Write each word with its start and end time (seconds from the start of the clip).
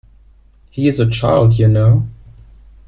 He 0.71 0.87
is 0.87 0.99
a 0.99 1.07
child, 1.07 1.59
you 1.59 1.67
know! 1.67 2.07